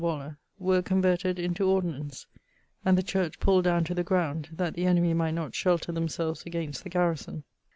Waller, 0.03 0.39
were 0.57 0.81
converted 0.81 1.37
into 1.37 1.69
ordinance, 1.69 2.25
and 2.83 2.97
the 2.97 3.03
church 3.03 3.39
pulled 3.39 3.65
downe 3.65 3.83
to 3.83 3.93
the 3.93 4.03
ground, 4.03 4.49
that 4.51 4.73
the 4.73 4.85
enemie 4.87 5.13
might 5.15 5.35
not 5.35 5.53
shelter 5.53 5.91
themselves 5.91 6.41
against 6.43 6.83
the 6.83 6.89
garrison. 6.89 7.43